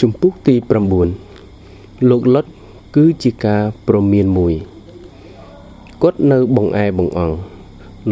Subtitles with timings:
[0.00, 0.54] ជំពូកទី
[1.32, 2.46] 9លោកលុត
[2.96, 4.54] គឺជាការប្រមានមួយ
[6.02, 7.36] គាត់នៅបង្អែបង្អង់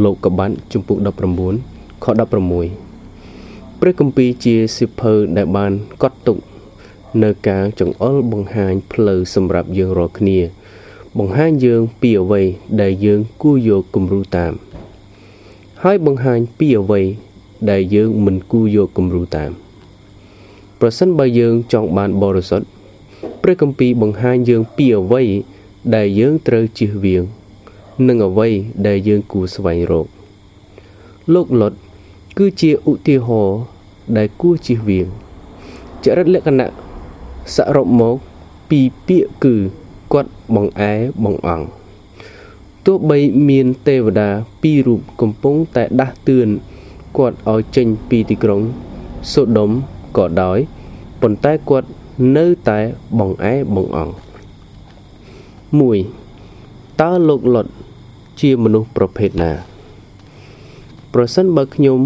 [0.04, 0.98] លោកកបាត់ជំពូក
[1.46, 5.72] 19ខ16ព្រះគម្ពីរជាសិភៅដែលបាន
[6.02, 6.38] កត់ទុក
[7.22, 10.38] នៅការចង្អុលបង្ហាញផ្លូវសម្រាប់យើងរាល់គ្នា
[11.18, 12.42] បង្ហាញយើងពីអ្វី
[12.80, 14.52] ដែលយើងគួរយកគំរូតាម
[15.82, 17.02] ហើយបង្ហាញពីអ្វី
[17.70, 19.52] ដែលយើងមិនគួរយកគំរូតាម
[20.80, 22.66] ប្រសិនបើយើងចង់បានបរិសុទ្ធ
[23.42, 25.22] ព្រះគម្ពីរបង្ហាញយើងពីអ្វី
[25.94, 27.22] ដែលយើងត្រូវជៀសវាង
[28.08, 28.48] និងអ្វី
[28.86, 30.06] ដែលយើងគួរស្វែងរក
[31.34, 31.72] លោកលុត
[32.38, 33.58] គឺជាឧទាហរណ៍
[34.16, 35.06] ដែលគួរជៀសវាង
[36.04, 36.68] ចរិតលក្ខណៈ
[37.54, 38.14] សរុបមក
[38.70, 39.54] ពីពាក្យគឺ
[40.12, 40.92] គាត់បង្អែ
[41.24, 41.66] បង្អង់
[42.86, 44.28] ទោះបីមានទេវតា
[44.62, 46.48] ពីររូបកំពុងតែដាស់តឿន
[47.16, 48.60] គាត់ឲ្យចេញពីទីក្រុង
[49.32, 49.70] សូដុំ
[50.16, 50.58] ក៏ដោយ
[51.20, 51.88] ប៉ុន្តែគាត់
[52.36, 52.78] នៅតែ
[53.18, 54.12] បង្អែបង្អង់
[56.16, 57.66] 1តើលោកលុត
[58.40, 59.52] ជាមនុស្សប្រភេទណា
[61.14, 61.98] ប្រសិនបើខ្ញុំ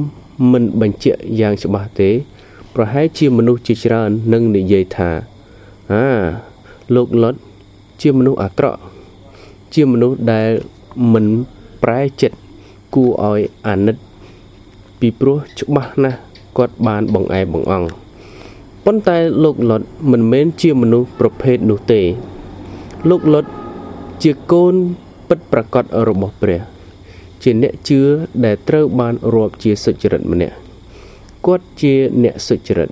[0.52, 2.10] មិនបញ្ជាក់យ៉ាងច្បាស់ទេ
[2.74, 5.10] ប្រហែលជាមនុស្សជាច្រើននឹងនិយាយថា
[5.92, 6.06] អា
[6.94, 7.34] លោកលុត
[8.02, 8.80] ជាមនុស្សអាក្រក់
[9.74, 10.50] ជាមនុស្សដែល
[11.12, 11.26] មិន
[11.82, 12.36] ប្រែចិត្ត
[12.94, 13.96] គួរឲ្យអាណិត
[15.00, 16.18] ពីព្រោះច្បាស់ណាស់
[16.56, 17.88] គាត់បានបង្អែបង្អង់
[18.84, 22.02] ប៉ុន្តែលោកលុតមិនមែនជាមនុស្សប្រភេទនោះទេ
[23.10, 23.44] លោកលុត
[24.22, 24.74] ជាកូន
[25.28, 26.60] ពិតប្រាកដរបស់ព្រះ
[27.42, 28.00] ជាអ្នកជឿ
[28.44, 30.56] ដែលត្រូវបានរាប់ជាសុចរិតម្នាក់
[31.46, 32.90] គាត់ជាអ្នកសុចរិត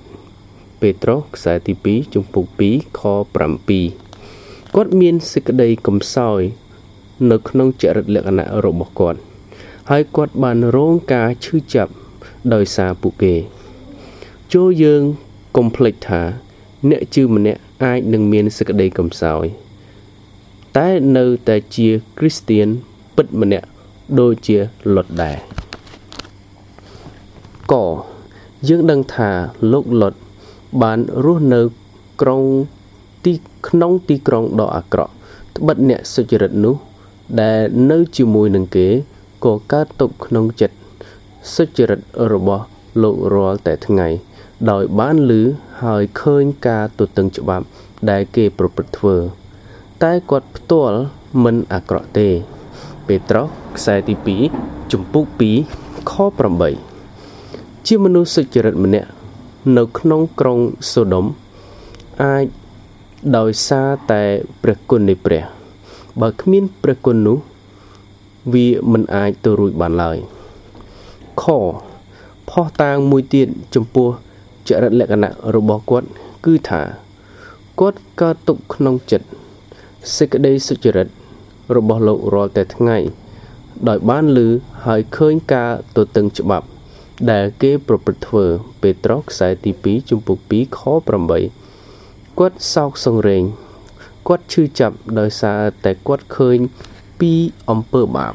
[0.81, 3.01] ពេត្រុសខ្សែទី2ជំពូក2ខ
[3.65, 6.41] 7គាត់មានសេចក្តីកំសោយ
[7.31, 9.19] នៅក្នុងចរិតលក្ខណៈរបស់គាត់
[9.89, 11.91] ហើយគាត់បានរងការឈឺចាប់
[12.53, 13.35] ដោយសារពួកគេ
[14.53, 15.01] ចូលយើង
[15.57, 16.21] កុំភ្លេចថា
[16.89, 19.45] អ្នកជឿម្នាក់អាចនឹងមានសេចក្តីកំសោយ
[20.77, 22.67] តែនៅតែជាគ្រីស្ទៀន
[23.15, 23.67] ពិតម្នាក់
[24.19, 24.57] ដូចជា
[24.95, 25.37] លុតដែរ
[27.71, 27.73] ក
[28.67, 29.29] យើងដឹងថា
[29.71, 30.13] លោកលុត
[30.81, 31.61] បានរស់នៅ
[32.21, 32.41] ក្រុង
[33.25, 33.33] ទី
[33.67, 35.13] ក្នុងទីក្រុងដ៏អាក្រក់
[35.57, 36.75] ត្បិតអ្នកសុចរិតនោះ
[37.41, 37.59] ដែល
[37.91, 38.87] នៅជាមួយនឹងគេ
[39.45, 40.75] ក៏កើតទុកក្នុងចិត្ត
[41.55, 41.99] សុចរិត
[42.31, 42.65] របស់
[43.01, 44.07] លោករាល់តែថ្ងៃ
[44.71, 45.41] ដោយបានលឺ
[45.83, 47.65] ហើយឃើញការទទឹងច្បាប់
[48.09, 49.15] ដែលគេប្រព្រឹត្តធ្វើ
[50.03, 50.97] តែគាត់ផ្ទាល់
[51.43, 52.29] មិនអាក្រក់ទេ
[53.07, 53.45] ពេត្រុស
[53.77, 54.15] ខ្សែទី
[54.53, 55.25] 2ជំពូក
[55.69, 56.13] 2ខ
[56.99, 59.09] 8ជាមនុស្សសុចរិតម្នាក់
[59.77, 60.59] នៅក្នុងក្រុង
[60.91, 61.25] សូដុំ
[62.23, 62.45] អាច
[63.37, 64.23] ដោយសារតែ
[64.61, 65.43] ព្រះគុណនៃព្រះ
[66.21, 67.37] បើគ្មានព្រះគុណនោះ
[68.53, 70.17] វាមិនអាចទៅរួចបានឡើយ
[71.43, 71.45] ខ
[72.49, 74.09] ផោះតាងមួយទៀតចំពោះ
[74.67, 76.07] ចរិតលក្ខណៈរបស់គាត់
[76.45, 76.81] គឺថា
[77.79, 79.27] គាត់កើតទុកក្នុងចិត្ត
[80.15, 81.07] សេចក្តីសុចរិត
[81.75, 82.97] របស់លោករាល់តែថ្ងៃ
[83.87, 84.47] ដោយបានលឺ
[84.85, 86.67] ហើយឃើញការទទឹងច្បាប់
[87.31, 88.45] ដែលគេប្រព្រឹត្តធ្វើ
[88.81, 90.81] ពេត្រុសខ្សែទី2ជំពូក2ខ
[91.59, 93.43] 8គាត់សោកសង្រេង
[94.27, 96.57] គាត់ឈឺចាប់ដោយសារតែគាត់ឃើញ
[97.19, 97.33] ពី
[97.69, 98.33] អំពើបាប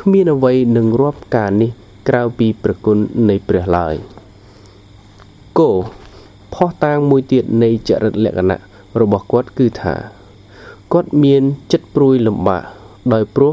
[0.00, 1.70] គ្មានអ្វីនឹងរាប់ការនេះ
[2.08, 2.98] ក្រៅពីព្រះគុណ
[3.28, 3.94] នៃព្រះឡើយ
[5.58, 5.70] គោ
[6.54, 8.58] ផោះតាងមួយទៀតនៃចរិតលក្ខណៈ
[9.00, 9.94] របស់គាត់គឺថា
[10.92, 11.42] គាត់មាន
[11.72, 12.62] ចិត្តព្រួយលំបាក
[13.12, 13.52] ដោយព្រោះ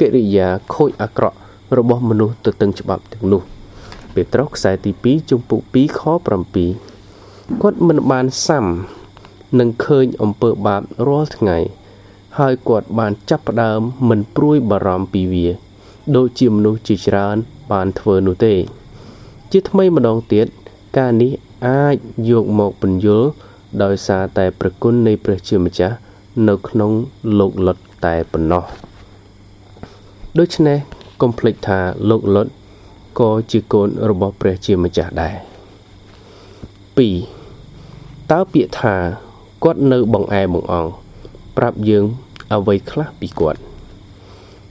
[0.00, 1.36] កិរិយាខូចអាក្រក់
[1.76, 3.42] របស់មនុស្សទៅទឹងច្បាប់ទាំងនោះ
[4.14, 6.02] ពេត្រុសខ្សែទី2ជំពូក2ខ
[6.58, 8.66] 7គាត់មិនបានសាំ
[9.58, 11.58] នឹងឃើញអំពើបាបរាល់ថ្ងៃ
[12.38, 15.48] ហើយគាត់បានចាប់ផ្ដើមមិនព្រួយបារម្ភពីវា
[16.16, 17.36] ដូចជាមនុស្សជាច្រើន
[17.72, 18.54] បានធ្វើនោះទេ
[19.52, 20.46] ជាថ្មីម្ដងទៀត
[20.98, 21.32] ការនេះ
[21.66, 21.96] អាច
[22.30, 23.28] យកមកពន្យល់
[23.82, 25.96] ដោយសារតែប្រគុណនៃព្រះជាម្ចាស់
[26.48, 26.90] នៅក្នុង
[27.38, 28.64] លោកលុតតែប៉ុណ្ណោះ
[30.38, 30.78] ដូច្នេះ
[31.20, 31.80] កុំភ្លេចថា
[32.10, 32.46] លោកលុត
[33.20, 35.36] ក៏ជាកូនរបស់ព្រះជាម្ចាស់ដែរ
[36.98, 38.94] 2តើពាក្យថា
[39.64, 40.90] គាត់នៅបង្អែបង្អង់
[41.56, 42.04] ប្រាប់យើង
[42.52, 43.60] អ្វីខ្លះពីគាត់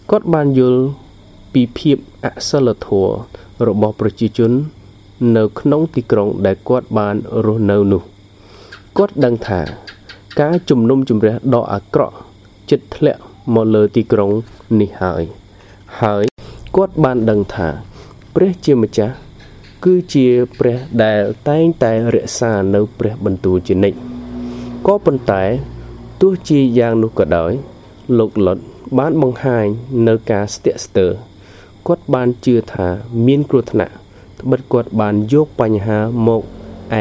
[0.09, 0.81] គាត់បានយល់
[1.53, 3.13] ពីភាពអសិលធម៌
[3.67, 4.51] របស់ប្រជាជន
[5.37, 7.15] នៅក្នុងទីក្រុងដែលគាត់បាន
[7.45, 8.01] រស់នៅនោះ
[8.97, 9.61] គាត់ដឹងថា
[10.41, 12.15] ការជំនុំជម្រះដ៏អាក្រក់
[12.69, 13.21] ចិត្តធ្លាក់
[13.53, 14.31] មកលើទីក្រុង
[14.79, 15.23] នេះហើយ
[16.01, 16.23] ហើយ
[16.75, 17.67] គាត់បានដឹងថា
[18.35, 19.15] ព្រះជាម្ចាស់
[19.85, 20.27] គឺជា
[20.59, 23.97] ព្រះដែលតែងតែរក្សានៅព្រះបន្ទូលជានិច្ច
[24.87, 25.43] ក៏ប៉ុន្តែ
[26.21, 27.51] ទោះជាយ៉ាងនោះក៏ដោយ
[28.17, 28.57] លោកលុត
[28.97, 29.65] បានបង្ហាញ
[30.07, 31.11] នៅការស្ទាក់ស្ទើរ
[31.87, 32.87] គាត់បានជឿថា
[33.25, 33.93] មានគ្រោះថ្នាក់
[34.39, 36.41] ត្បិតគាត់បានយកបញ្ហាមក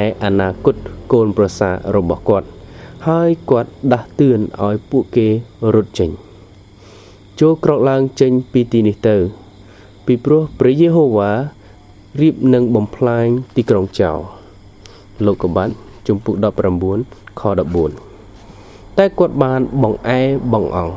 [0.01, 0.77] ឯអនាគត
[1.13, 2.47] កូនប្រសារបស់គាត់
[3.07, 5.29] ហើយគាត់ដាស់តឿនឲ្យពួកគេ
[5.75, 6.11] រត់ចេញ
[7.41, 9.17] ចូលក្រោកឡើងចេញពីទីនេះទៅ
[10.07, 11.31] ពីព្រោះព្រះយេហូវ៉ា
[12.21, 13.27] រៀបនឹងបំផ្លាញ
[13.57, 14.19] ទីក្រុងចោល
[15.27, 15.75] លោកកបាត់
[16.07, 16.35] ជំពូក
[16.87, 17.43] 19ខ
[18.21, 20.21] 14តែគាត់បានបងអែ
[20.53, 20.95] បងអង្គ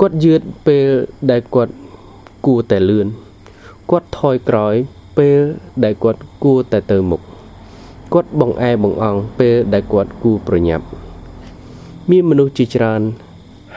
[0.00, 0.86] គាត់យឺតពេល
[1.30, 1.72] ដែលគាត់
[2.46, 3.06] គួរតែលឿន
[3.90, 4.74] គាត់ថយក្រោយ
[5.18, 5.40] ពេល
[5.84, 7.20] ដែលគាត់គួរតែទៅមុខ
[8.12, 10.84] គាត់បងអែបងអង្គពេលដែលគាត់គួរប្រញាប់
[12.10, 13.00] មានមនុស្សជាច្រើន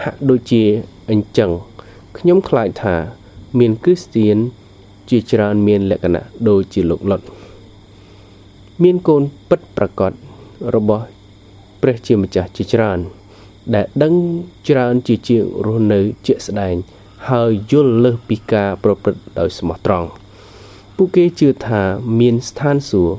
[0.02, 0.64] ហាក់ដូចជា
[1.10, 1.52] អញ្ចឹង
[2.18, 2.96] ខ្ញុំខ្លាចថា
[3.60, 4.38] មានគ្រីស្ទៀន
[5.10, 7.22] ជាច្រើនមានលក្ខណៈដូចជាលោកលុត
[8.84, 10.12] មានកូនពិតប្រកប
[10.76, 11.06] របស់
[11.82, 13.00] ព្រះជាម្ចាស់ជាច្រើន
[13.74, 14.14] ដែលដឹង
[14.68, 16.76] ច្រើនជាជាងរស់នៅជាក់ស្ដែង
[17.30, 20.08] ហើយយល់លើសពីការប្រព្រឹត្តដោយស្មោះត្រង់
[20.96, 21.82] ពួកគេជឿថា
[22.20, 23.18] មានស្ថានសួគ៌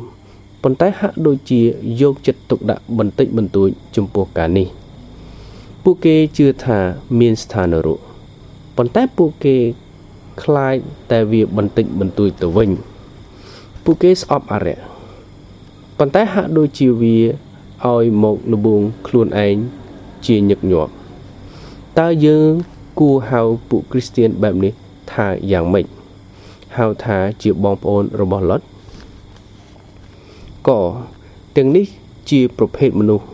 [0.62, 1.60] ប៉ុន្តែហាក់ដូចជា
[2.00, 4.69] យកចិត្តទុកដាក់បន្តិចបន្តួចចំពោះការនេះ
[5.84, 6.78] ពួកគេជឿថា
[7.20, 8.00] មានស្ថាននរក
[8.76, 9.56] ប៉ុន្តែពួកគេ
[10.42, 10.76] ខ្លាច
[11.10, 12.70] តែវាបន្តិចបន្តួចទៅវិញ
[13.84, 14.78] ពួកគេស្អប់អរិយ
[15.99, 17.16] ប៉ុន្តែហាក់ដូចជាវា
[17.84, 19.56] ឲ្យមកលបួងខ្លួនឯង
[20.26, 20.92] ជាញឹកញាប់
[21.99, 22.50] តើយើង
[22.98, 24.72] គួរហៅពួកគ្រីស្ទៀនបែបនេះ
[25.12, 25.87] ថាយ៉ាងម៉េច
[26.76, 28.60] ហៅថាជាបងប្អូនរបស់លុត
[30.69, 30.70] ក
[31.56, 31.87] ទាំងនេះ
[32.31, 33.26] ជាប្រភេទមនុស្ស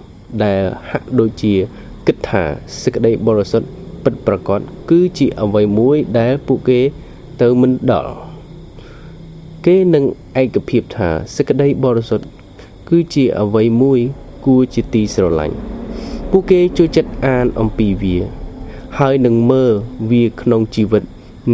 [0.44, 1.55] ដែលហាក់ដូចជា
[2.06, 2.43] គិតថា
[2.82, 3.69] សេចក្តីបរិសុទ្ធ
[4.05, 4.61] ពិតប្រាកដ
[4.91, 6.81] គឺជាអ្វីមួយដែលពួកគេ
[7.43, 8.12] ទៅមិនដល់
[9.67, 10.05] គេនឹង
[10.43, 12.26] ឯកភាពថាសេចក្តីបរិសុទ្ធ
[12.88, 14.00] គឺជាអ្វីមួយ
[14.47, 15.56] គួរជាទីស្រឡាញ់
[16.31, 18.42] ពួកគេចូលចិត្តអានអំពីវា
[18.99, 19.73] ហើយនឹងមើល
[20.11, 21.03] វាក្នុងជីវិត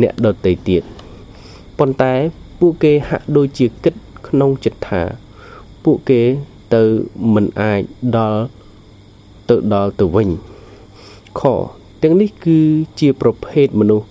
[0.00, 0.82] អ្នកដទៃទៀត
[1.78, 2.14] ប៉ុន្តែ
[2.60, 3.94] ពួកគេហាក់ដូចជាគិត
[4.28, 5.02] ក្នុងចិត្តថា
[5.84, 6.22] ពួកគេ
[6.74, 6.82] ទៅ
[7.34, 7.80] មិនអាច
[8.16, 8.40] ដល់
[9.48, 10.28] ទៅដល់ទៅវិញ
[11.40, 11.42] ខ
[12.02, 12.58] ទាំងនេះគឺ
[13.00, 14.06] ជាប្រភេទមនុស្ស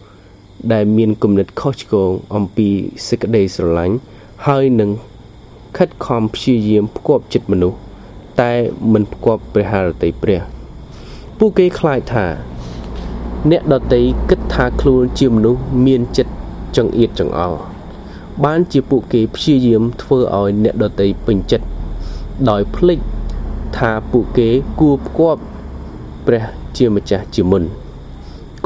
[0.74, 2.69] ដែលមានគំនិតខុសឆ្គងអំពី
[3.07, 3.95] សេចក្តីស្រឡាញ់
[4.47, 4.89] ហើយនឹង
[5.77, 7.77] ខិតខំព្យាយាមផ្គប់ចិត្តមនុស្ស
[8.41, 8.53] តែ
[8.94, 10.41] មិនផ្គប់ព្រះハរតីព្រះ
[11.38, 12.25] ពួកគេខ្លាចថា
[13.51, 16.34] អ្នកដតីគិតថាខ្លួនជាមនុស្សមានចិត្ត
[16.78, 17.60] ចង្អៀតចង្អល់
[18.44, 21.66] បានជាពួកគេព្យាយាមធ្វើឲ្យអ្នកដតីពេញចិត្ត
[22.50, 23.00] ដោយភ្លេច
[23.78, 24.50] ថាពួកគេ
[24.80, 25.42] គួរផ្គប់
[26.25, 26.44] ព្រះ
[26.78, 27.63] ជាម្ចាស់ជាមុន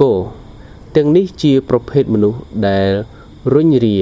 [0.02, 0.12] គោ
[0.96, 2.90] ទាំងនេះជាប្រភេទមនុស្សដែល
[3.54, 3.98] រុញរា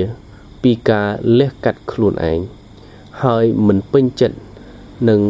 [0.64, 2.40] ពីការលះកាត់ខ្លួនឯង
[3.24, 4.38] ហើយមិនពេញចិត្ត
[5.10, 5.22] នឹង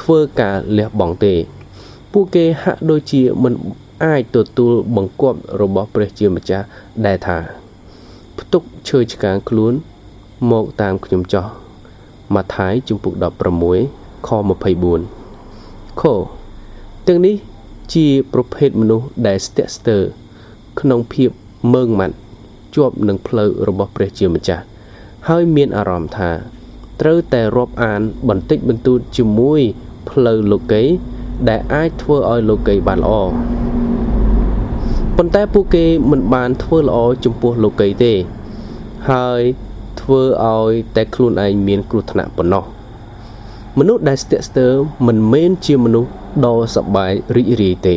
[0.00, 1.34] ធ្វើការលះបង់ទេ
[2.12, 3.54] ពួកគេហាក់ដូចជាមិន
[4.04, 6.66] អាចទទួលបង្គាប់របស់ព្រះជាម្ចាស់
[7.06, 7.38] ដែលថា
[8.38, 9.72] ផ្ទុកឈើឆ្កាងខ្លួន
[10.50, 11.46] មកតាមខ្ញុំចោះ
[12.34, 13.14] ម៉ាថាយជំពូក
[13.70, 14.30] 16ខ
[15.20, 16.02] 24ខ
[17.06, 17.36] ទាំងនេះ
[17.94, 20.02] ជាប្រភេទមនុស្សដែលស្ទាក់ស្ទើរ
[20.80, 21.30] ក្នុងភាព
[21.74, 22.16] មើងម៉ាត់
[22.76, 24.64] ជាប់នឹងផ្លូវរបស់ព្រះជាម្ចាស់
[25.28, 26.30] ហើយមានអារម្មណ៍ថា
[27.00, 29.60] ត្រូវតែរាប់អានបន្តិចបន្តួចជាមួយ
[30.10, 30.82] ផ្លូវលោកី
[31.48, 33.69] ដែលអាចធ្វើឲ្យលោកីបានល្អ
[35.22, 38.12] ប៉ុន្តែពួកគេមិនបានធ្វើល្អចំពោះលោកីទេ
[39.10, 39.40] ហើយ
[40.00, 42.64] ធ្វើឲ្យតែខ្លួនឯងមានគ្រោះថ្នាក់ប៉ុណ្ណោះ
[43.78, 44.72] មនុស្សដែលស្ទាក់ស្ទើរ
[45.06, 46.10] មិនមែនជាមនុស្ស
[46.46, 47.96] ដ៏សប្បាយរីករាយទេ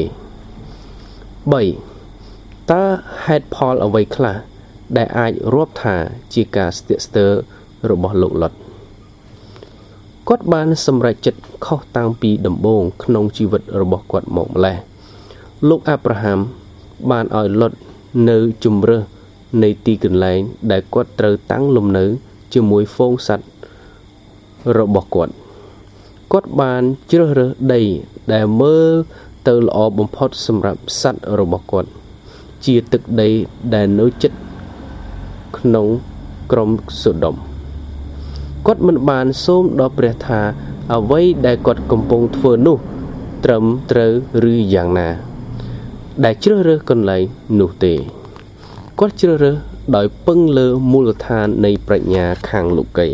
[1.69, 2.83] 3តើ
[3.25, 4.35] ហេតុផលអ្វីខ្លះ
[4.97, 5.95] ដែលអាចរាប់ថា
[6.33, 7.31] ជាការស្ទាក់ស្ទើរ
[7.89, 8.53] របស់លោកលុត
[10.29, 14.77] គាត់បានសម្រេចចិត្តខុសតាំងពីដំបូងក្នុងជីវិតរបស់គាត់មកម្លេះ
[15.69, 16.39] លោកអាប់រ៉ាហាំ
[17.11, 17.71] បានឲ្យលុត
[18.29, 19.01] នៅជំរឹះ
[19.63, 20.39] នៃទីកន្លែង
[20.71, 22.05] ដែលគាត់ត្រូវតាំងលំនៅ
[22.53, 23.45] ជាមួយហ្វូងសត្វ
[24.77, 25.33] របស់គាត់
[26.31, 27.81] គាត់បានជ្រើសរើសដី
[28.33, 28.91] ដែលមើល
[29.47, 31.89] ទៅល្អបំផុតសម្រាប់សត្វរបស់គាត់
[32.65, 33.29] ជាទឹកដី
[33.73, 34.31] ដែលនៅជិត
[35.57, 35.87] ក្នុង
[36.51, 36.69] ក្រុម
[37.01, 37.35] សូដុំ
[38.67, 40.41] គាត់មិនបានសូមដល់ព្រះថា
[40.95, 42.77] អ្វីដែលគាត់កំពុងធ្វើនោះ
[43.45, 44.11] ត្រឹមត្រូវ
[44.51, 45.09] ឬយ៉ាងណា
[46.21, 47.23] ដែលជ្រើសរើសកន្លែង
[47.59, 47.93] នោះទេ
[48.99, 49.55] គាត់ជ្រើសរើស
[49.95, 53.07] ដោយពឹងលើមូលដ្ឋាននៃប្រាជ្ញាខាងលោកី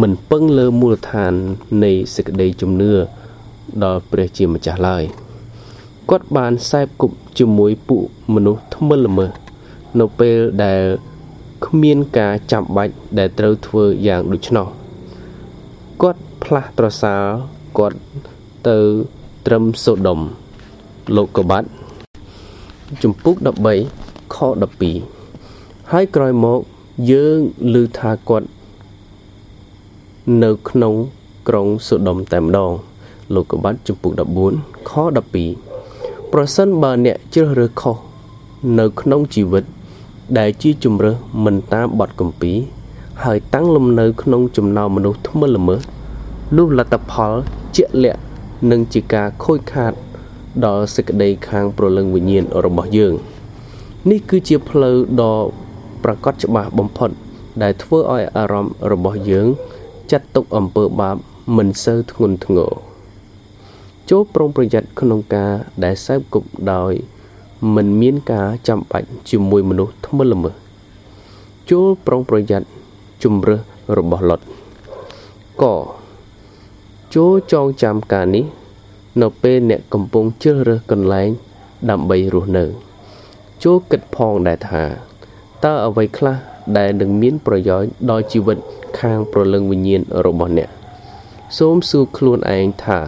[0.00, 1.32] មិនពឹងលើមូលដ្ឋាន
[1.84, 2.92] នៃសេចក្តីជំនឿ
[3.84, 5.04] ដល់ព្រះជាម្ចាស់ឡើយ
[6.10, 9.32] គាត់បានសែបគប់ជាមួយពួកមនុស្សថ្មិលល្មើស
[10.00, 10.82] នៅពេលដែល
[11.66, 14.66] គ្មានការចាំបាច់ដែលត្រូវធ្វើយ៉ាងដូច្នោះ
[16.02, 17.22] គាត់ផ្លាស់ប្រសើរ
[17.78, 17.98] គាត់
[18.68, 18.78] ទៅ
[19.46, 20.20] ត្រឹមសូដុំ
[21.16, 21.68] លោកកបាត់
[23.02, 23.34] ជំពូក
[23.84, 24.36] 13ខ
[25.14, 26.60] 12ហើយក្រោយមក
[27.10, 27.38] យើង
[27.74, 28.46] ឮថាគាត់
[30.42, 30.94] នៅក្នុង
[31.48, 32.70] ក្រុងសូដុំតែម្ដង
[33.34, 34.12] លោកកបាត់ចំពុក
[34.50, 34.92] 14ខ
[35.66, 37.96] 12ប្រសិនបើអ្នកជ្រើសរើសខុស
[38.78, 39.64] នៅក្នុងជីវិត
[40.38, 42.52] ដែលជាជំរើសមិនតាមបទកម្ពី
[43.24, 45.80] ហើយតាំងលំនៅក្នុងចំណោមមនុស្សថ្មិលល្មើស
[46.56, 47.32] នោះលទ្ធផល
[47.76, 48.20] ជាក់លាក់
[48.70, 49.92] នឹងជាការខូចខាត
[50.64, 53.14] ដល់សេចក្តីខាងប្រលឹងវិញ្ញាណរបស់យើង
[54.10, 55.36] នេះគឺជាផ្លូវដ៏
[56.04, 57.10] ប្រកបច្បាស់បំផុត
[57.62, 59.46] ដែលធ្វើឲ្យអារម្មណ៍របស់យើង
[60.10, 61.16] ចាត់ទុកអំពើបាប
[61.56, 62.72] មិនសូវធ្ងន់ធ្ងរ
[64.10, 65.52] ចូលប្រុងប្រយ័ត្នក្នុងការ
[65.84, 66.92] ដែលសើបគប់ដោយ
[67.74, 70.54] មិនមានការចាំបាច់ជាមួយមនុស្សថ្មិលល្មើស
[71.70, 72.66] ចូលប្រុងប្រយ័ត្ន
[73.22, 73.60] ជំរើស
[73.98, 74.40] របស់លុត
[75.62, 75.64] ក
[77.14, 78.44] ចូលចងចាំការនេះ
[79.22, 81.30] នៅពេលអ្នកកំពុងជ្រើសរើសកន្លែង
[81.90, 82.64] ដើម្បីរស់នៅ
[83.64, 84.84] ចូលគិតផងដែរថា
[85.64, 86.36] តើអ្វីខ្លះ
[86.78, 88.58] ដែលនឹងមានប្រយោជន៍ដល់ជីវិត
[89.00, 90.70] ខាងប្រលឹងវិញ្ញាណរបស់អ្នក
[91.58, 93.00] សូមសួរខ្លួនឯងថា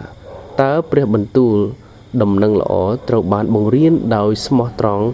[0.61, 1.57] តើព្រះបន្ទូល
[2.21, 2.73] ដំណឹងល្អ
[3.09, 5.05] ត្រូវបានបង្រៀនដោយស្មោះត្រង់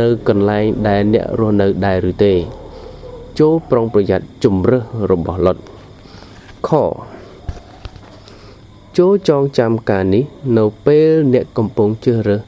[0.00, 2.34] នៅកន្លែងដែលអ្នករស់នៅដែរឬទេ
[3.38, 5.56] ចូលប្រុងប្រយ័ត្នជំរើសរបស់លុត
[6.68, 6.70] ខ
[8.98, 10.24] ចូលចងចាំការនេះ
[10.58, 12.40] នៅពេលអ្នកកំពុងជ្រើសរើស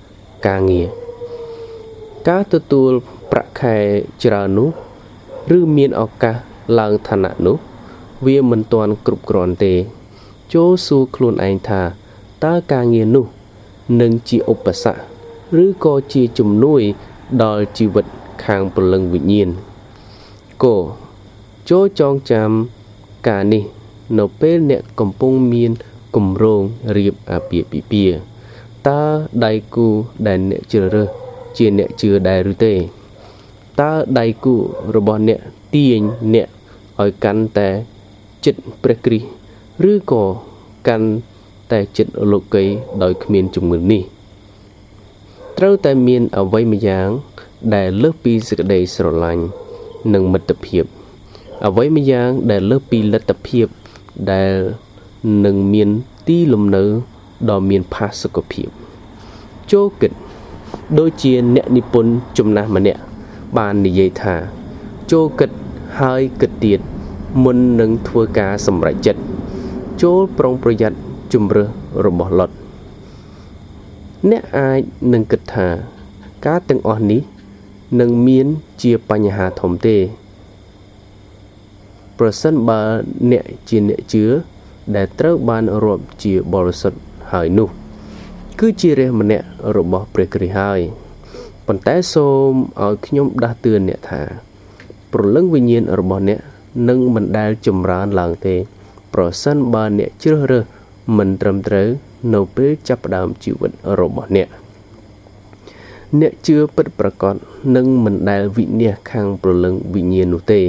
[0.46, 0.88] ការងារ
[2.28, 2.90] ការទទួល
[3.30, 3.76] ប្រាក់ខែ
[4.22, 4.68] ច្រើននោះ
[5.58, 6.36] ឬមានឱកាស
[6.78, 7.56] ឡើងឋានៈនោះ
[8.26, 9.74] វាមិនទាន់គ្រប់គ្រាន់ទេ
[10.54, 11.82] ចូលសួរខ្លួនឯងថា
[12.44, 13.26] តើការងារនោះ
[14.00, 16.82] នឹងជាឧបសគ្គឬក៏ជាជំនួយ
[17.42, 18.06] ដល់ជីវិត
[18.44, 19.48] ខាងព្រលឹងវិញ្ញាណ
[20.64, 20.66] ក
[21.70, 22.50] ចូលចងចាំ
[23.28, 23.62] ការនេះ
[24.18, 25.72] នៅពេលអ្នកកំពុងមាន
[26.16, 26.62] គម្រោង
[26.96, 28.18] រៀបអាពាហ៍ពិពាហ៍
[28.88, 29.02] តើ
[29.44, 29.88] ដៃគូ
[30.26, 31.08] ដែលអ្នកជ្រើសរើស
[31.56, 32.74] ជាអ្នកជឿដែរឬទេ
[33.80, 34.54] តើដៃគូ
[34.96, 35.38] របស់អ្នក
[35.74, 36.00] ទាញ
[36.34, 36.48] អ្នក
[37.00, 37.70] ឲ្យកាន់តែ
[38.44, 40.24] ចិត្តព្រះគ្រីស្ទឬក៏
[40.88, 41.08] កាន់
[41.72, 42.64] តែចិត្តលោកី
[43.02, 44.02] ដោយគ្មានជំងឺនេះ
[45.58, 47.08] ត្រូវតែមានអវ័យម្យ៉ាង
[47.74, 49.44] ដែលលើសពីសេចក្តីស្រឡាញ់
[50.12, 50.84] និងមិត្តភាព
[51.66, 53.66] អ្វីម្យ៉ាងដែលលើសពីលទ្ធភាព
[54.32, 54.54] ដែល
[55.44, 55.88] នឹងមាន
[56.26, 56.84] ទីលំនៅ
[57.50, 58.68] ដ៏មានផាសុកភាព
[59.72, 60.12] ចូលគិត
[60.98, 63.00] ដូចជាអ្នកនិពន្ធចំណាស់ម្នាក់
[63.56, 64.34] បាននិយាយថា
[65.12, 65.50] ចូលគិត
[66.00, 66.80] ហើយគិតទៀត
[67.44, 69.20] មុននឹងធ្វើការសម្រេចចិត្ត
[70.02, 70.98] ចូលប្រុងប្រយ័ត្ន
[71.32, 71.68] ជំរើស
[72.06, 72.50] របស់លុត
[74.30, 74.80] អ្នកអាច
[75.12, 75.66] នឹងគិតថា
[76.46, 77.22] ការទាំងអស់នេះ
[78.00, 78.46] នឹងមាន
[78.82, 79.96] ជាបញ្ហាធំទេ
[82.18, 82.80] ប្រសិនបើ
[83.32, 84.24] អ្នកជាអ្នកជឿ
[84.96, 87.00] ដែលត្រូវបានរាប់ជាបរិសុទ្ធ
[87.32, 87.68] ហើយនោះ
[88.60, 89.46] គឺជារាជម្នាក់
[89.76, 90.80] របស់ព្រះគ្រីស្ទហើយ
[91.66, 94.22] ប៉ុន្តែសូមឲ្យខ្ញុំដាស់តឿនអ្នកថា
[95.12, 96.40] ព្រលឹងវិញ្ញាណរបស់អ្នក
[96.88, 98.56] នឹងមិនដែលចម្រើនឡើងទេ
[99.14, 100.64] ប្រសិនបើអ្នកជ្រើសរើស
[101.16, 101.88] មិនត្រឹមត្រូវ
[102.34, 103.70] នៅពេលចាប់ផ្ដើមជីវិត
[104.00, 104.48] របស់អ្នក
[106.20, 107.34] អ្នកជឿពិតប្រកប
[107.76, 110.60] នឹងមិនដែលវិនិច្ឆ័យខាងព្រលឹងវិញ្ញាណនោះទេ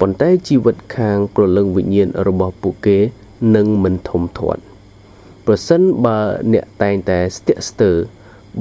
[0.00, 2.98] ប៉ុន្តែជីវិតខាងព្រលឹងវិញ្ញាណរបស់ពួកគេ
[3.56, 4.62] នឹងមិនធំធាត់
[5.46, 6.18] ប្រសិនបើ
[6.52, 7.96] អ្នកតែងតែស្ទាក់ស្ទើរ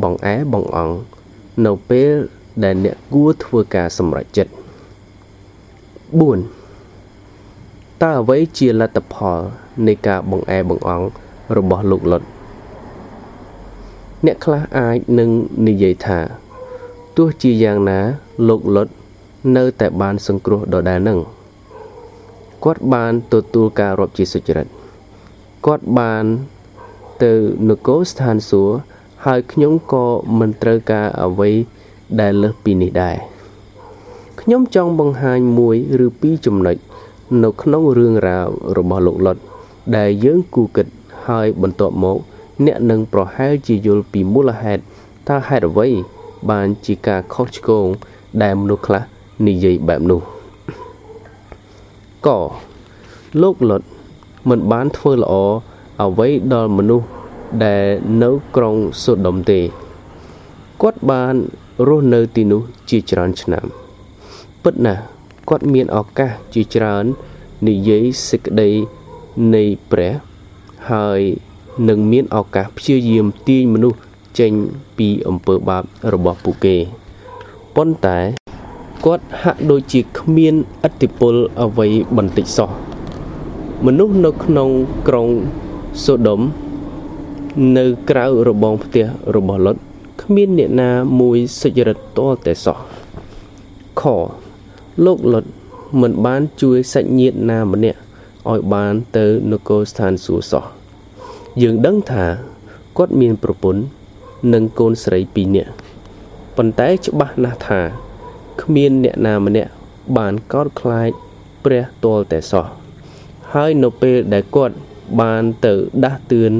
[0.02, 0.96] បងអែបងអង្គ
[1.66, 2.14] នៅពេល
[2.64, 4.52] ដែលអ្នកគួរធ្វើការសម្រេចចិត្ត
[6.62, 9.40] 4តើអ្វីជាលទ្ធផល
[9.88, 11.08] នៃការបងអែបងអង្គ
[11.58, 12.22] របស់លោកលុត
[14.26, 15.30] អ្នកខ្លះអាចនឹង
[15.68, 16.20] និយាយថា
[17.18, 18.00] ទោះជាយ៉ាងណា
[18.50, 18.88] លោកលុត
[19.58, 21.20] នៅតែបានសង្គ្រោះដដែលនឹង
[22.64, 24.68] គាត់បានទទួលការរាប់ជាសុចរិត
[25.66, 26.24] គាត់បាន
[27.24, 27.34] ទៅ
[27.70, 28.76] នគរស្ថានសួគ៌
[29.26, 30.06] ហើយខ្ញុំក៏
[30.40, 31.52] មិនត្រូវការអ្វី
[32.22, 33.18] ដែលលើសពីនេះដែរ
[34.42, 35.76] ខ្ញុំចង់បង្ហាញមួយ
[36.06, 36.76] ឬពីរចំណុច
[37.44, 39.38] នៅក្នុងរឿងរ៉ាវរបស់លោកលុត
[39.98, 40.88] ដែលយើងគូគិត
[41.28, 42.18] ហើយបន្ទាប់មក
[42.66, 44.82] អ្នកនឹងប្រហែលជាយល់ពីមូលហេតុ
[45.28, 45.88] ថាហេតុអ្វី
[46.50, 47.88] បានជាការខុសឆ្គង
[48.42, 49.04] ដែលមនុស្សខ្លះ
[49.48, 50.22] និយាយបែបនោះ
[52.28, 52.30] ក
[53.42, 53.82] លោកលុត
[54.50, 55.34] មិនបានធ្វើល្អ
[56.02, 57.08] អ្វីដល់មនុស្ស
[57.64, 57.86] ដែល
[58.22, 59.60] នៅក្រុងសូដុំទេ
[60.82, 61.36] គាត់បាន
[61.88, 63.66] រស់នៅទីនោះជាច្រើនឆ្នាំ
[64.64, 65.02] ពិតណាស់
[65.50, 67.06] គាត់មានឱកាសជាច្រើន
[67.68, 68.70] និយាយសេចក្តី
[69.56, 70.14] នៃព្រះ
[70.92, 71.22] ហើយ
[71.90, 74.00] នឹងមានឱកាសព្យាយាមទាញមនុស្ស
[74.40, 74.52] ចេញ
[74.98, 76.78] ពីអំពើបាបរបស់ពួកគេ
[77.76, 78.20] ប៉ុន្តែ
[79.06, 82.70] គាត់ហាក់ដូចជាគ្មានអធិពលអ្វីបន្តិចសោះ
[83.86, 84.70] មនុស្សនៅក្នុង
[85.08, 85.28] ក្រុង
[86.04, 86.42] សូដុំ
[87.78, 89.06] នៅក្រៅរបងផ្ទះ
[89.36, 89.78] របស់លុត
[90.22, 92.78] គ្មានអ្នកណាមួយសុចរិតទាល់តែសោះ
[94.02, 94.04] ខ
[95.06, 95.46] លោកលុត
[96.02, 98.00] មិនបានជួយសាច់ញាតិណាម្នាក់
[98.52, 100.66] ឲ្យបានទៅនគរស្ថានសួគ៌សោះ
[101.62, 102.26] យើងដឹងថា
[102.98, 103.82] គាត់មានប្រពន្ធ
[104.54, 105.72] និងកូនស្រីពីរនាក់
[106.58, 107.82] ប៉ុន្តែច្បាស់ណាស់ថា
[108.62, 109.72] គ្មានអ្នកណាម្នាក់
[110.18, 111.10] បានកោតខ្លាច
[111.64, 112.66] ព្រះទាល់តែសោះ
[113.54, 114.76] ហើយនៅពេលដែលគាត់
[115.22, 116.52] បានទៅដាស់តឿន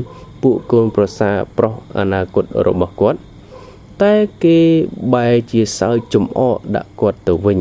[0.44, 3.20] ពួកកូនប្រសាប្រុសអនាគតរបស់គាត់
[4.02, 4.60] តែគេ
[5.14, 7.60] បែរជាសើចចំអកដាក់គាត់ទៅវិញ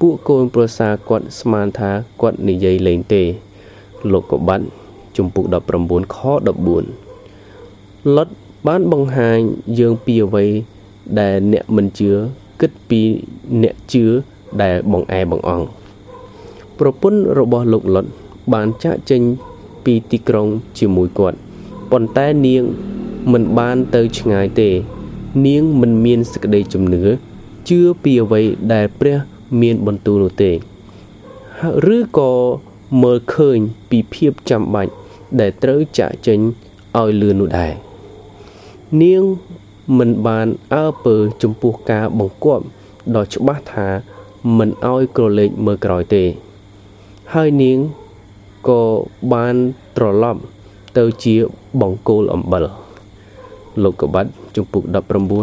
[0.00, 1.90] ពួកកូនប្រសាគាត់ស្មានថា
[2.20, 3.22] គាត់និយាយលេងទេ
[4.12, 4.66] លោកកបាត់
[5.16, 5.44] ជំពូក
[5.80, 6.18] 19ខ
[7.36, 8.28] 14លុត
[8.66, 9.38] បានបង្ហាញ
[9.78, 10.46] យើងពីអ្វី
[11.20, 12.12] ដែលអ្នកមិនជឿ
[12.60, 13.00] គិតពី
[13.62, 14.04] អ្នកជឿ
[14.62, 15.66] ដែលបង្អែបង្អង់
[16.78, 18.06] ប្រពន្ធរបស់លោកលុត
[18.52, 19.22] បានចាក់ចេញ
[19.84, 20.46] ពីទីក្រុង
[20.78, 21.38] ជាមួយគាត់
[21.90, 22.62] ប៉ុន្តែនាង
[23.32, 24.70] មិនបានទៅឆ្ងាយទេ
[25.46, 27.04] នាងមិនមានសេចក្តីជំនឿ
[27.68, 29.18] ជឿពីអ្វីដែលព្រះ
[29.60, 30.52] មានបន្ទូលនោះទេ
[31.94, 32.32] ឬក៏
[33.02, 33.58] មើលឃើញ
[33.90, 34.92] ពីភាពចាំបាច់
[35.40, 36.38] ដែលត្រូវចាក់ចេញ
[36.98, 37.72] ឲ្យលឿននោះដែរ
[39.02, 39.22] នាង
[39.98, 42.64] មិនបានអើពើចំពោះការបង្គាប់
[43.16, 43.88] ដ៏ច្បាស់ថា
[44.58, 46.24] មិនឲ្យក្រឡេកមើលក្រោយទេ
[47.34, 47.78] ហើយនាង
[48.68, 48.82] ក៏
[49.32, 49.54] បាន
[49.96, 50.40] ត្រឡប់
[50.98, 51.34] ទៅជា
[51.80, 52.64] បង្គោលអំបិល
[53.82, 54.84] លោកកបាត់ជំពូក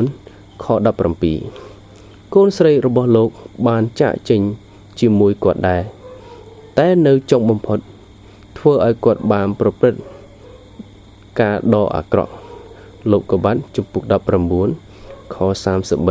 [0.02, 0.66] 19ខ
[1.50, 3.30] 17កូនស្រីរបស់លោក
[3.68, 4.42] បានចាក់ចេញ
[5.00, 5.82] ជាមួយគាត់ដែរ
[6.78, 7.80] តែនៅចុងបំផុត
[8.58, 10.00] ធ្វើឲ្យគាត់បានប្រព្រឹត្ត
[11.42, 12.43] ការដ៏អាក្រក់
[13.12, 14.04] លោកកបាត់ជំពូក
[14.70, 15.38] 19ខ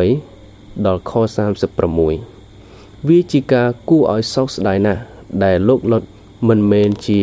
[0.05, 1.13] 33ដល់ខ
[2.31, 5.01] 36វាជាការគួរឲ្យសោកស្ដាយណាស់
[5.45, 6.03] ដែលលោកលុត
[6.49, 7.21] មិនមែនជា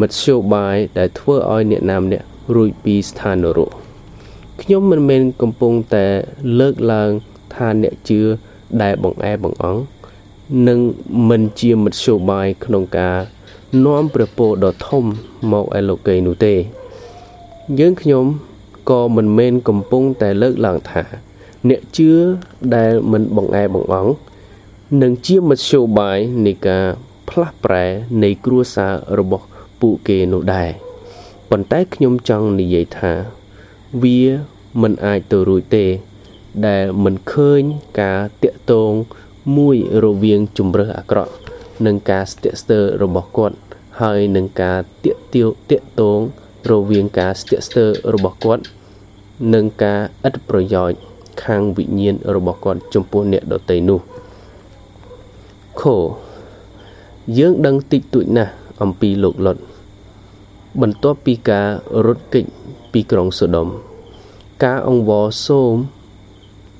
[0.00, 3.70] មធ្យោបាយដែលធ្វើឲ្យអ្នកណាម្នាក់រួចពីស្ថាននរក
[4.60, 6.06] ខ្ញុំមិនមែនកំពុងតែ
[6.60, 7.10] លើកឡើង
[7.54, 8.20] ថាអ្នកជឿ
[8.82, 9.80] ដែលបង្អែបង្អង់
[10.68, 10.78] នឹង
[11.28, 13.18] មិនជាមធ្យោបាយក្នុងការ
[13.84, 15.04] នាំព្រះពរដ៏ធំ
[15.52, 16.54] មកឯលោកីនោះទេ
[17.78, 18.24] យើងខ្ញុំ
[18.90, 21.02] ក៏មិនមែនកំពុងតែលើកឡើងថា
[21.68, 22.10] អ្នកជឿ
[22.76, 24.12] ដែលមិនបង្អែបង្អង់
[25.02, 26.84] នឹងជាមធ្យោបាយនៃការ
[27.28, 27.84] ផ្លាស់ប្រែ
[28.22, 29.46] នៃគ្រួសាររបស់
[29.80, 30.70] ពួកគេនោះដែរ
[31.50, 33.12] ប៉ុន្តែខ្ញុំចង់និយាយថា
[34.02, 34.20] វា
[34.82, 35.86] មិនអាចទៅរួចទេ
[36.66, 37.62] ដែលមិនឃើញ
[38.00, 38.92] ការតាក់ទង
[39.56, 41.32] មួយរវាងជំរើសអាក្រក់
[41.86, 43.56] និងការស្ទាក់ស្ទើររបស់គាត់
[44.00, 46.18] ហើយនឹងការតាក់ទាវតាក់ទង
[46.70, 48.62] រវាងការស្ទាក់ស្ទើររបស់គាត់
[49.54, 50.98] និងការឥតប្រយោជន៍
[51.44, 54.00] ខាងវិញ្ញាណរបស់គាត់ចំពោះអ្នកដទៃនោះ
[55.80, 55.82] ខ
[57.38, 59.56] យើងដឹងតិចតួចណាស់អំពីលោកលុត
[60.80, 61.66] បន្ទាប់ពីការ
[62.06, 62.44] រត់គេច
[62.92, 63.68] ពីក្រុងសូដុំ
[64.64, 65.74] ការអង្វរសូម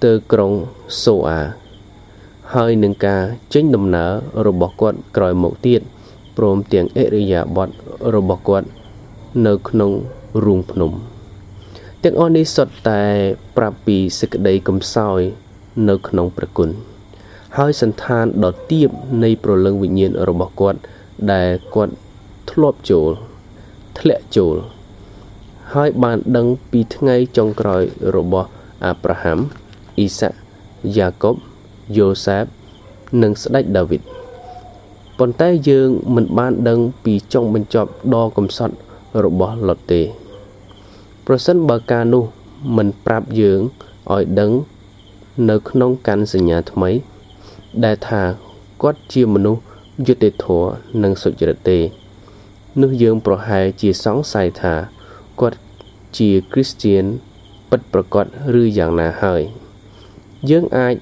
[0.05, 0.53] ទៅក្រុង
[1.05, 1.41] សូអា
[2.55, 3.23] ហើយនឹងការ
[3.55, 4.11] ចេញដំណើរ
[4.47, 5.81] របស់គាត់ក្រោយមកទៀត
[6.37, 7.69] ព្រមទាំងអរិយាបថ
[8.15, 8.67] របស់គាត់
[9.47, 9.91] នៅក្នុង
[10.45, 10.93] រូងភ្នំ
[12.05, 13.03] ទាំងអស់នេះសុទ្ធតែ
[13.57, 15.21] ប្រាប់ពីសេចក្តីកំសោយ
[15.89, 16.71] នៅក្នុងព្រះគុណ
[17.57, 18.89] ហើយសន្តានដ៏ទាប
[19.25, 20.79] នៃប្រលឹងវិញ្ញាណរបស់គាត់
[21.33, 21.95] ដែលគាត់
[22.51, 23.11] ធ្លាប់ចូល
[23.99, 24.57] ធ្លាក់ចូល
[25.75, 27.83] ហើយបានដឹងពីថ្ងៃចុងក្រោយ
[28.17, 28.49] របស់
[28.85, 29.39] អាប់រ៉ាហាំ
[29.99, 30.37] អ៊ីសាក់
[30.97, 31.35] យ៉ាកុប
[31.97, 32.45] យូសែប
[33.23, 34.03] និងស្ដេចដាវីត
[35.19, 38.75] ប៉ុន្តែយើងមិនបានដឹងពីចុងបញ្ចប់ដ៏កំសត់
[39.25, 40.03] របស់លុតទេ
[41.31, 42.25] ប្រសិនបើការនោះ
[42.77, 43.61] មិនប្រាប់យើង
[44.15, 44.51] ឲ្យដឹង
[45.51, 46.91] នៅក្នុងកាន់សញ្ញាថ្មី
[47.85, 48.23] ដែលថា
[48.83, 49.63] គាត់ជាមនុស្ស
[50.07, 50.71] យុត្តិធម៌
[51.03, 51.79] និងសុចរិតទេ
[52.83, 54.75] នោះយើងប្រហែលជាសង្ស័យថា
[55.41, 55.59] គាត់
[56.19, 57.05] ជាគ្រីស្ទៀន
[57.71, 58.27] ពិតប្រកប
[58.61, 59.43] ឬយ៉ាងណាហើយ
[60.51, 60.95] យើងអាច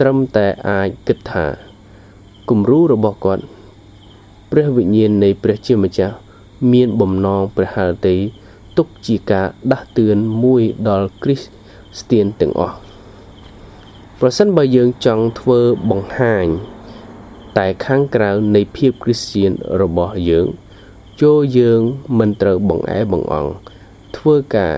[0.00, 1.46] ត្រឹមតែអាចគិតថា
[2.50, 3.44] គំរូរបស់គាត់
[4.50, 6.14] ព្រះវិញ្ញាណនៃព្រះជាម្ចាស់
[6.72, 8.18] មានបំណងព្រះハរតី
[8.76, 11.36] ទុកជាការដាស់តឿនមួយដល់គ្រី
[11.98, 12.76] ស្ទៀនទាំងអស់
[14.20, 16.46] ប្រសិនបើយើងចង់ធ្វើបង្ហាញ
[17.58, 20.46] តែខាងក្រៅនៃភាពគ្រីស្ទៀនរបស់យើង
[21.22, 21.80] ចូលយើង
[22.18, 23.50] មិនត្រូវបង្អែបង្អង់
[24.16, 24.74] ធ្វើការ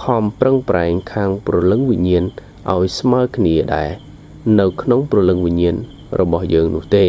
[0.00, 2.24] ខំប្រឹងប្រែងខាងប្រលឹងវិញ្ញាណ
[2.72, 3.90] ឲ្យស្មើគ្នាដែរ
[4.60, 5.76] នៅក្នុងប្រលឹងវិញ្ញាណ
[6.20, 7.04] របស់យើងនោះទេ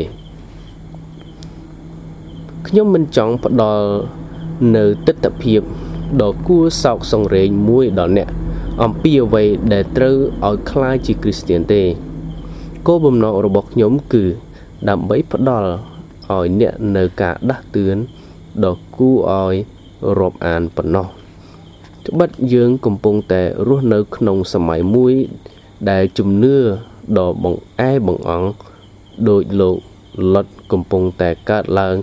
[2.68, 3.88] ខ្ញុំមិនចង់ផ្ដល់
[4.76, 5.62] នៅទស្សនភាព
[6.23, 8.29] ដ៏គួរសោកសង្រេងមួយដល់អ្នក
[8.83, 11.83] អំពីអ្វីដែលត្រូវឲ្យคล้ายជាគ្រីស្ទានទេ
[12.87, 14.25] គោលបំណងរបស់ខ្ញុំគឺ
[14.89, 15.69] ដើម្បីផ្ដល់
[16.31, 17.97] ឲ្យអ្នកនៅការដាស់តឿន
[18.65, 19.55] ដ៏គួរឲ្យ
[20.19, 21.07] រាប់អានប៉ុណ្ណោះ
[22.07, 25.15] ត្បិតយើងកំពុងតែរស់នៅក្នុងសម័យមួយ
[25.91, 26.57] ដែលជំនឿ
[27.19, 28.49] ដ៏បង្អែបង្អង់
[29.29, 29.77] ដោយលោក
[30.35, 31.95] លុតកំពុងតែកើតឡើង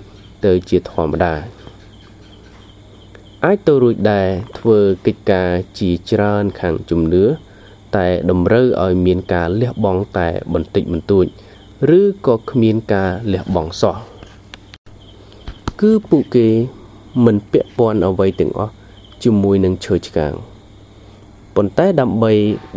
[0.45, 1.33] ទៅជាធម្មតា
[3.46, 4.28] អាចទៅរួចដែរ
[4.59, 7.24] ធ្វើកិច្ចការជាច្រើនខាងជំនឿ
[7.96, 11.26] តែតម្រូវឲ្យមានការលះបង់តែបន្តិចបន្តួច
[11.98, 13.96] ឬក៏គ្មានការលះបង់សោះ
[15.80, 16.48] គឺពួកគេ
[17.24, 18.72] មិនពាក់ព័ន្ធអ្វីទាំងអស់
[19.24, 20.33] ជាមួយនឹងឈើឆ្កាង
[21.54, 22.33] ប៉ុន្តែដើម្បី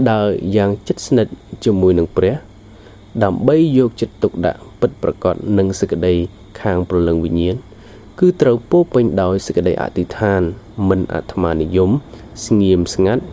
[0.10, 1.34] ដើរយ៉ាងជិតស្និទ្ធ
[1.66, 2.36] ជាមួយនឹងព្រះ
[3.24, 6.14] ដើម្បីយកចិត្តទុកដាក់ពិតប្រាកដនឹងសេចក្តី
[6.62, 7.58] ខាងព្រលឹងវិញ្ញាណ
[8.20, 10.42] គឺត្រូវពោពេញដោយសេចក្តីអធិដ្ឋាន
[10.90, 11.92] មិនអាត្មានិយម
[12.46, 13.24] ស្ងៀមស្ងាត់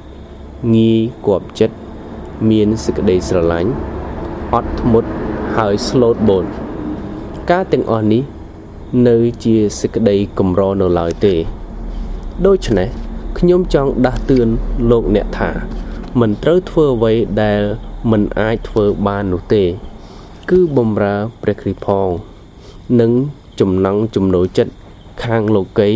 [0.74, 1.76] ងាយគប់ចិត្ត
[2.50, 3.70] មានសេចក្តីស្រឡាញ់
[4.52, 5.10] អត់ធ្មត់
[5.56, 6.44] ហើយស្លូតបូន
[7.50, 8.22] ការទាំងអស់នេះ
[9.08, 11.34] នៅជាសេចក្តីកម្រនៅឡើយទេ
[12.46, 12.88] ដូច្នេះ
[13.38, 14.48] ខ្ញុំចង់ដាស់តឿន
[14.90, 15.50] លោកអ្នកថា
[16.20, 17.62] មិនត្រូវធ្វើអ្វីដែល
[18.10, 19.64] មិនអាចធ្វើបាននោះទេ
[20.50, 22.08] គឺបំរើព្រះគ្រីស្ទផង
[23.00, 23.12] និង
[23.60, 24.72] ចំណង់ចំណូលចិត្ត
[25.22, 25.90] ខាងលោកី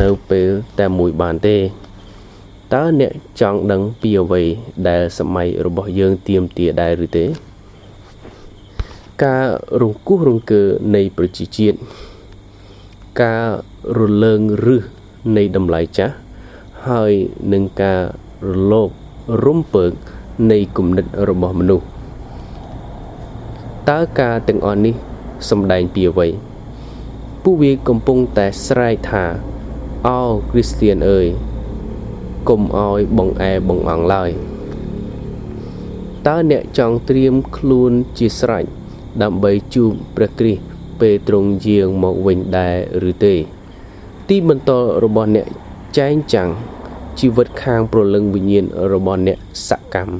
[0.00, 0.48] នៅពេល
[0.78, 1.56] តែមួយបានទេ
[2.74, 4.42] តើអ្នកចង់ដឹងពីអ្វី
[4.88, 7.24] ដែលសម័យរបស់យើងទៀមទាដែរឬទេ
[9.24, 9.46] ការ
[9.82, 10.62] រង្គោះរង្គើ
[10.94, 11.76] នៃប្រជាជាតិ
[13.22, 13.46] ការ
[13.98, 14.84] រលើងរឹស
[15.36, 16.14] នៃតម្លៃចាស់
[16.88, 17.12] ហើយ
[17.52, 18.00] នឹងការ
[18.54, 18.88] រលោភ
[19.44, 19.92] រំពើក
[20.50, 21.84] នៃគំនិតរបស់មនុស្ស
[23.90, 24.94] តើការទាំងអស់នេះ
[25.50, 26.28] សំដែងពីអ្វី
[27.50, 29.24] ពួកវាកំពុងតែស្រែកថា
[30.06, 31.28] អោគ្រីស្ទៀនអើយ
[32.48, 34.30] កុំអោយបងអែបងអង្គឡើយ
[36.26, 38.64] តើអ្នកចង់ត្រៀមខ្លួនជាស្រេច
[39.22, 40.62] ដើម្បីជួបព្រះគ្រីស្ទ
[41.00, 43.34] ពេលទ្រង់យាងមកវិញដែរឬទេ
[44.28, 44.70] ទីបន្ត
[45.04, 45.46] របស់អ្នក
[45.98, 46.48] ចែងចាំង
[47.18, 50.14] ជីវិតខាងព្រលឹងវិញ្ញាណរបស់អ្នកសកម្ម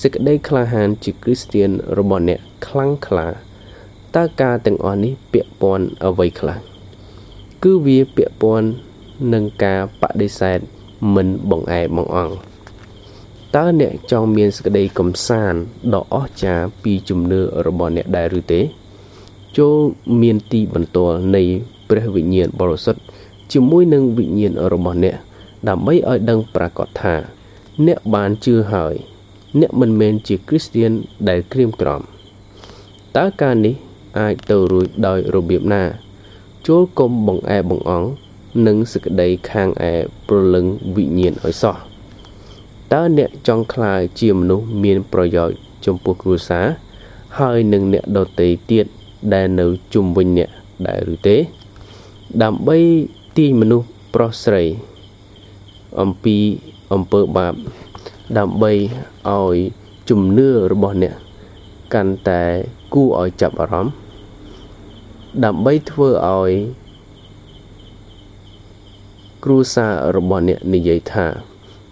[0.00, 3.47] សេចក្តីក្លាហានជាគ្រីស្ទៀនរបស់អ្នកខ្លាំងក្លា
[4.18, 6.58] តើការទាំងអស់នេះពាក់ព័ន្ធអ្វីខ្លះ
[7.62, 8.68] គឺវាពាក់ព័ន្ធ
[9.32, 10.58] នឹងការបដិសេធ
[11.14, 12.34] មិនបងអែបងអង្គ
[13.56, 15.60] តើអ្នកចង់មានសេចក្តីកំសាន្ត
[15.94, 18.60] ដ៏អស្ចារ្យពីជំនឿរបស់អ្នកដែរឬទេ
[19.58, 19.76] ចូល
[20.22, 21.42] មានទីបន្ទាល់នៃ
[21.88, 23.02] ព្រះវិញ្ញាណបរិសុទ្ធ
[23.52, 25.16] ជាមួយនឹងវិញ្ញាណរបស់អ្នក
[25.68, 27.14] ដើម្បីឲ្យដឹងប្រាកដថា
[27.86, 28.94] អ្នកបានជឿហើយ
[29.60, 30.90] អ្នកមិនមែនជាគ្រីស្ទៀន
[31.28, 32.00] ដែលក្រៀមក្រំ
[33.16, 33.74] តើការនេះ
[34.18, 35.84] អាចទៅរួចដោយរបៀបណា
[36.66, 38.08] ចូលគុំបង្អែបង្អង់
[38.66, 39.92] និងសេចក្តីខាងឯ
[40.28, 41.76] ប្រលឹងវិញ្ញាណឲ្យសោះ
[42.92, 46.66] តើអ្នកចង់ក្លាយជាមនុស្សមានប្រយោជន៍ចំពោះគ្រួសារ
[47.38, 48.86] ហើយនឹងអ្នកដទៃទៀត
[49.34, 50.50] ដែលនៅជុំវិញអ្នក
[50.86, 51.36] ដែរឬទេ
[52.42, 52.78] ដើម្បី
[53.36, 54.64] ទាញមនុស្សប្រុសស្រី
[56.00, 56.36] អំពី
[56.92, 57.54] អំពើបាប
[58.38, 58.72] ដើម្បី
[59.28, 59.56] ឲ្យ
[60.08, 61.14] ជំនឿរបស់អ្នក
[61.94, 62.42] កាន់តែ
[62.94, 63.92] គួរឲ្យចាប់អារម្មណ៍
[65.44, 66.52] ដើម្បីធ្វើឲ្យ
[69.44, 71.26] គ្រួសាររបស់អ្នកនិយាយថា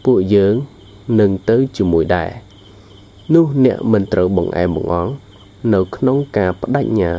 [0.05, 0.55] ពួកយើង
[1.21, 2.31] នឹងទៅជាមួយដែរ
[3.35, 5.13] នោះអ្នកមិនត្រូវបង្អែមបង្អង់
[5.75, 7.13] នៅក្នុងការបដិញ្ញា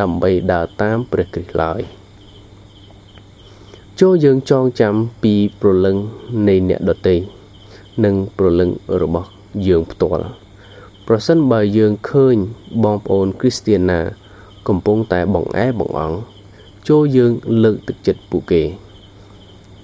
[0.00, 1.80] ដើម្បីដើរតាមព្រះគ្រីស្ទឡើយ
[4.00, 5.96] ចូលយើងចងចាំពីប្រលឹង
[6.48, 7.16] នៃអ្នកដទៃ
[8.04, 8.70] និងប្រលឹង
[9.02, 9.28] របស់
[9.66, 10.26] យើងផ្ទាល់
[11.06, 12.36] ប្រសិនបើយើងឃើញ
[12.84, 14.00] បងប្អូនគ្រីស្ទានណា
[14.68, 16.16] កំពុងតែបង្អែបង្អង់
[16.88, 17.32] ចូលយើង
[17.64, 18.62] លើកទឹកចិត្តពួកគេ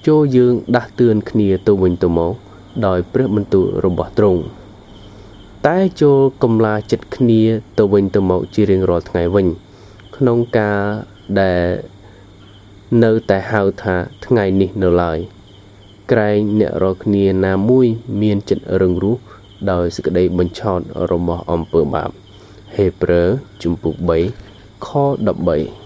[0.06, 2.32] ចូលយើងដាស់តឿនគ្នាទៅវិញទៅមក
[2.86, 4.40] ដោយព្រះបន្ទូលរបស់ទ្រង់
[5.66, 7.42] តែចូលកំឡាចិត្តគ្នា
[7.78, 9.46] ទៅវិញទៅមកជារៀងរាល់ថ្ងៃវិញ
[10.16, 10.80] ក្នុងការ
[11.40, 11.64] ដែល
[13.04, 15.18] នៅតែហៅថាថ្ងៃនេះនៅឡើយ
[16.10, 17.86] ក្រែងអ្នករាល់គ្នាណាមួយ
[18.22, 19.18] មានចិត្តរឹងរូស
[19.70, 22.10] ដោយសេចក្តីបញ្ឆោតរបស់អំពើបាប
[22.76, 23.28] ហេព្រើរ
[23.62, 24.45] ជំពូក3
[24.84, 25.85] ខ13